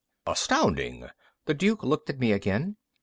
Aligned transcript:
"Astounding." 0.25 1.09
The 1.45 1.53
Duke 1.53 1.83
looked 1.83 2.09
at 2.09 2.17
me 2.17 2.31
again. 2.31 2.77